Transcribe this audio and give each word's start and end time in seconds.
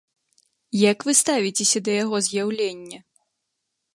Як 0.91 1.05
вы 1.09 1.15
ставіцеся 1.19 1.79
да 1.89 1.97
яго 2.03 2.17
з'яўлення? 2.27 2.99